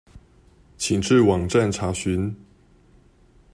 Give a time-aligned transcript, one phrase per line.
[0.79, 2.33] 請至網站查詢